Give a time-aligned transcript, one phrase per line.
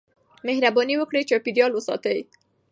[0.47, 2.19] مهرباني وکړئ چاپېريال وساتئ.